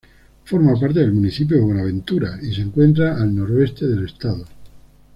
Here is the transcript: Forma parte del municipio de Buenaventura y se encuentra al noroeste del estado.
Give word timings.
Forma 0.45 0.73
parte 0.79 1.01
del 1.01 1.11
municipio 1.13 1.57
de 1.57 1.61
Buenaventura 1.61 2.39
y 2.41 2.51
se 2.55 2.61
encuentra 2.61 3.21
al 3.21 3.35
noroeste 3.35 3.85
del 3.85 4.05
estado. 4.05 4.45